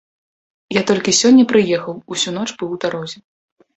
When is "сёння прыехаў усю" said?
1.21-2.29